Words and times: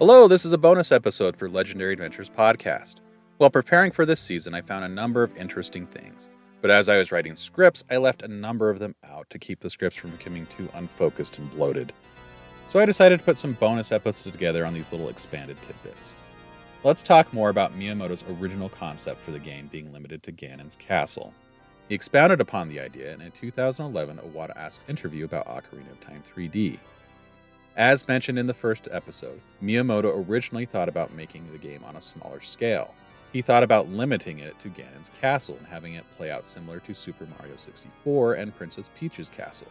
Hello, 0.00 0.26
this 0.26 0.44
is 0.44 0.52
a 0.52 0.58
bonus 0.58 0.90
episode 0.90 1.36
for 1.36 1.48
Legendary 1.48 1.92
Adventures 1.92 2.28
podcast. 2.28 2.96
While 3.38 3.48
preparing 3.48 3.92
for 3.92 4.04
this 4.04 4.18
season, 4.18 4.52
I 4.52 4.60
found 4.60 4.84
a 4.84 4.88
number 4.88 5.22
of 5.22 5.36
interesting 5.36 5.86
things. 5.86 6.28
But 6.60 6.72
as 6.72 6.88
I 6.88 6.96
was 6.98 7.12
writing 7.12 7.36
scripts, 7.36 7.84
I 7.88 7.98
left 7.98 8.22
a 8.22 8.28
number 8.28 8.70
of 8.70 8.80
them 8.80 8.96
out 9.08 9.30
to 9.30 9.38
keep 9.38 9.60
the 9.60 9.70
scripts 9.70 9.96
from 9.96 10.10
becoming 10.10 10.46
too 10.46 10.68
unfocused 10.74 11.38
and 11.38 11.48
bloated. 11.52 11.92
So 12.66 12.80
I 12.80 12.86
decided 12.86 13.20
to 13.20 13.24
put 13.24 13.36
some 13.36 13.52
bonus 13.52 13.92
episodes 13.92 14.32
together 14.34 14.66
on 14.66 14.74
these 14.74 14.90
little 14.90 15.08
expanded 15.08 15.62
tidbits. 15.62 16.12
Let's 16.82 17.04
talk 17.04 17.32
more 17.32 17.50
about 17.50 17.78
Miyamoto's 17.78 18.24
original 18.40 18.70
concept 18.70 19.20
for 19.20 19.30
the 19.30 19.38
game 19.38 19.68
being 19.68 19.92
limited 19.92 20.24
to 20.24 20.32
Ganon's 20.32 20.74
castle. 20.74 21.32
He 21.88 21.94
expounded 21.94 22.40
upon 22.40 22.68
the 22.68 22.80
idea 22.80 23.14
in 23.14 23.20
a 23.20 23.30
2011 23.30 24.16
Iwata 24.16 24.56
Asks 24.56 24.90
interview 24.90 25.24
about 25.24 25.46
Ocarina 25.46 25.92
of 25.92 26.00
Time 26.00 26.24
3D. 26.34 26.80
As 27.76 28.06
mentioned 28.06 28.38
in 28.38 28.46
the 28.46 28.54
first 28.54 28.86
episode, 28.92 29.40
Miyamoto 29.60 30.28
originally 30.28 30.64
thought 30.64 30.88
about 30.88 31.12
making 31.12 31.50
the 31.50 31.58
game 31.58 31.82
on 31.82 31.96
a 31.96 32.00
smaller 32.00 32.38
scale. 32.38 32.94
He 33.32 33.42
thought 33.42 33.64
about 33.64 33.88
limiting 33.88 34.38
it 34.38 34.56
to 34.60 34.68
Ganon's 34.68 35.10
castle 35.10 35.56
and 35.58 35.66
having 35.66 35.94
it 35.94 36.08
play 36.12 36.30
out 36.30 36.44
similar 36.44 36.78
to 36.78 36.94
Super 36.94 37.26
Mario 37.36 37.56
64 37.56 38.34
and 38.34 38.54
Princess 38.54 38.90
Peach's 38.96 39.28
castle. 39.28 39.66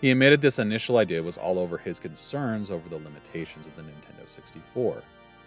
He 0.00 0.10
admitted 0.10 0.40
this 0.40 0.58
initial 0.58 0.96
idea 0.96 1.22
was 1.22 1.38
all 1.38 1.60
over 1.60 1.78
his 1.78 2.00
concerns 2.00 2.72
over 2.72 2.88
the 2.88 2.96
limitations 2.96 3.68
of 3.68 3.76
the 3.76 3.82
Nintendo 3.82 4.28
64. 4.28 5.04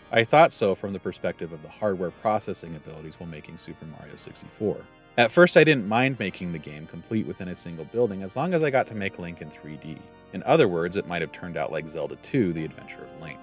I 0.09 0.23
thought 0.23 0.53
so 0.53 0.75
from 0.75 0.93
the 0.93 0.99
perspective 0.99 1.51
of 1.51 1.61
the 1.61 1.67
hardware 1.67 2.11
processing 2.11 2.73
abilities 2.73 3.19
while 3.19 3.27
making 3.27 3.57
Super 3.57 3.85
Mario 3.85 4.15
64. 4.15 4.77
At 5.17 5.31
first, 5.31 5.57
I 5.57 5.63
didn't 5.63 5.87
mind 5.87 6.19
making 6.19 6.51
the 6.51 6.59
game 6.59 6.85
complete 6.85 7.25
within 7.25 7.47
a 7.47 7.55
single 7.55 7.85
building 7.85 8.21
as 8.21 8.35
long 8.35 8.53
as 8.53 8.61
I 8.61 8.69
got 8.69 8.85
to 8.87 8.95
make 8.95 9.17
Link 9.17 9.41
in 9.41 9.49
3D. 9.49 9.97
In 10.33 10.43
other 10.43 10.67
words, 10.67 10.95
it 10.95 11.07
might 11.07 11.23
have 11.23 11.31
turned 11.31 11.57
out 11.57 11.71
like 11.71 11.87
Zelda 11.87 12.17
2 12.17 12.53
The 12.53 12.63
Adventure 12.63 13.01
of 13.01 13.19
Link. 13.19 13.39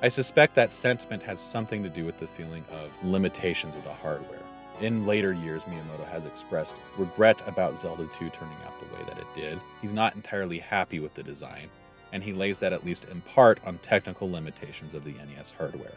I 0.00 0.08
suspect 0.08 0.54
that 0.54 0.72
sentiment 0.72 1.22
has 1.24 1.38
something 1.38 1.82
to 1.82 1.90
do 1.90 2.06
with 2.06 2.16
the 2.16 2.26
feeling 2.26 2.64
of 2.72 2.96
limitations 3.04 3.76
of 3.76 3.84
the 3.84 3.92
hardware. 3.92 4.38
In 4.80 5.06
later 5.06 5.34
years, 5.34 5.64
Miyamoto 5.64 6.08
has 6.08 6.24
expressed 6.24 6.80
regret 6.96 7.46
about 7.46 7.76
Zelda 7.76 8.06
2 8.06 8.30
turning 8.30 8.56
out 8.64 8.80
the 8.80 8.86
way 8.86 9.02
that 9.06 9.18
it 9.18 9.26
did. 9.34 9.60
He's 9.82 9.92
not 9.92 10.14
entirely 10.14 10.60
happy 10.60 10.98
with 10.98 11.12
the 11.12 11.22
design, 11.22 11.68
and 12.12 12.22
he 12.22 12.32
lays 12.32 12.58
that 12.60 12.72
at 12.72 12.86
least 12.86 13.04
in 13.10 13.20
part 13.20 13.60
on 13.66 13.76
technical 13.78 14.30
limitations 14.30 14.94
of 14.94 15.04
the 15.04 15.12
NES 15.12 15.52
hardware. 15.52 15.92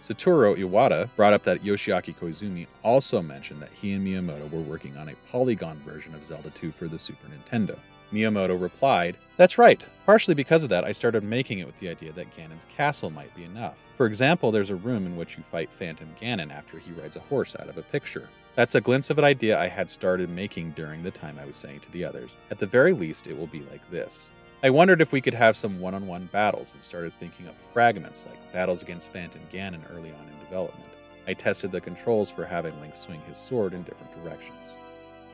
Satoru 0.00 0.56
Iwata 0.56 1.08
brought 1.16 1.32
up 1.32 1.42
that 1.44 1.62
Yoshiaki 1.62 2.14
Koizumi 2.14 2.66
also 2.82 3.22
mentioned 3.22 3.60
that 3.60 3.72
he 3.72 3.92
and 3.92 4.06
Miyamoto 4.06 4.50
were 4.50 4.60
working 4.60 4.96
on 4.96 5.08
a 5.08 5.16
polygon 5.30 5.76
version 5.78 6.14
of 6.14 6.24
Zelda 6.24 6.50
2 6.50 6.70
for 6.70 6.86
the 6.86 6.98
Super 6.98 7.28
Nintendo. 7.28 7.78
Miyamoto 8.12 8.60
replied, 8.60 9.16
That's 9.36 9.58
right. 9.58 9.84
Partially 10.04 10.34
because 10.34 10.62
of 10.62 10.68
that, 10.68 10.84
I 10.84 10.92
started 10.92 11.24
making 11.24 11.58
it 11.58 11.66
with 11.66 11.76
the 11.78 11.88
idea 11.88 12.12
that 12.12 12.34
Ganon's 12.36 12.66
castle 12.66 13.10
might 13.10 13.34
be 13.34 13.44
enough. 13.44 13.76
For 13.96 14.06
example, 14.06 14.52
there's 14.52 14.70
a 14.70 14.76
room 14.76 15.06
in 15.06 15.16
which 15.16 15.36
you 15.36 15.42
fight 15.42 15.70
Phantom 15.70 16.08
Ganon 16.20 16.52
after 16.52 16.78
he 16.78 16.92
rides 16.92 17.16
a 17.16 17.20
horse 17.20 17.56
out 17.58 17.68
of 17.68 17.78
a 17.78 17.82
picture. 17.82 18.28
That's 18.54 18.74
a 18.74 18.80
glimpse 18.80 19.10
of 19.10 19.18
an 19.18 19.24
idea 19.24 19.60
I 19.60 19.66
had 19.66 19.90
started 19.90 20.30
making 20.30 20.70
during 20.70 21.02
the 21.02 21.10
time 21.10 21.38
I 21.40 21.46
was 21.46 21.56
saying 21.56 21.80
to 21.80 21.92
the 21.92 22.04
others. 22.04 22.34
At 22.50 22.58
the 22.58 22.66
very 22.66 22.92
least, 22.92 23.26
it 23.26 23.36
will 23.36 23.48
be 23.48 23.60
like 23.70 23.86
this. 23.90 24.30
I 24.66 24.70
wondered 24.70 25.00
if 25.00 25.12
we 25.12 25.20
could 25.20 25.34
have 25.34 25.54
some 25.54 25.78
one 25.78 25.94
on 25.94 26.08
one 26.08 26.24
battles 26.32 26.72
and 26.72 26.82
started 26.82 27.12
thinking 27.12 27.46
up 27.46 27.56
fragments 27.56 28.26
like 28.26 28.52
battles 28.52 28.82
against 28.82 29.12
Phantom 29.12 29.40
Ganon 29.48 29.80
early 29.92 30.10
on 30.10 30.26
in 30.26 30.44
development. 30.44 30.90
I 31.28 31.34
tested 31.34 31.70
the 31.70 31.80
controls 31.80 32.32
for 32.32 32.44
having 32.44 32.80
Link 32.80 32.96
swing 32.96 33.20
his 33.28 33.38
sword 33.38 33.74
in 33.74 33.84
different 33.84 34.12
directions. 34.24 34.74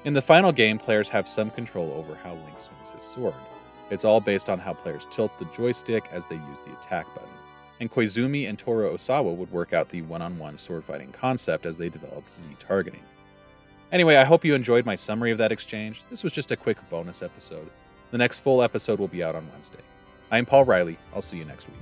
In 0.05 0.13
the 0.13 0.21
final 0.21 0.53
game, 0.53 0.77
players 0.77 1.09
have 1.09 1.27
some 1.27 1.51
control 1.51 1.93
over 1.93 2.15
how 2.15 2.35
Link 2.35 2.59
swings 2.59 2.91
his 2.91 3.05
sword. 3.05 3.33
It's 3.89 4.05
all 4.05 4.21
based 4.21 4.51
on 4.51 4.59
how 4.59 4.75
players 4.75 5.07
tilt 5.11 5.39
the 5.39 5.47
joystick 5.47 6.05
as 6.13 6.27
they 6.27 6.37
use 6.37 6.61
the 6.61 6.75
attack 6.75 7.07
button. 7.15 7.31
And 7.81 7.91
Koizumi 7.91 8.51
and 8.51 8.59
Toru 8.59 8.93
Osawa 8.93 9.35
would 9.35 9.51
work 9.51 9.73
out 9.73 9.89
the 9.89 10.03
one 10.03 10.21
on 10.21 10.39
one 10.39 10.59
sword 10.59 10.85
fighting 10.85 11.11
concept 11.11 11.65
as 11.65 11.79
they 11.79 11.89
developed 11.89 12.31
Z 12.31 12.51
targeting. 12.59 13.01
Anyway, 13.93 14.17
I 14.17 14.25
hope 14.25 14.45
you 14.45 14.55
enjoyed 14.55 14.85
my 14.85 14.95
summary 14.95 15.31
of 15.31 15.39
that 15.39 15.53
exchange. 15.53 16.03
This 16.11 16.23
was 16.23 16.35
just 16.35 16.51
a 16.51 16.57
quick 16.57 16.77
bonus 16.91 17.23
episode. 17.23 17.71
The 18.13 18.19
next 18.19 18.41
full 18.41 18.63
episode 18.63 18.99
will 18.99 19.09
be 19.09 19.25
out 19.25 19.35
on 19.35 19.49
Wednesday. 19.51 19.81
I'm 20.31 20.45
Paul 20.45 20.67
Riley. 20.67 20.99
I'll 21.15 21.23
see 21.23 21.39
you 21.39 21.47
next 21.47 21.67
week. 21.67 21.79